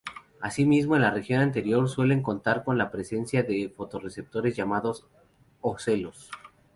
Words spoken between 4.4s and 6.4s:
llamados ocelos.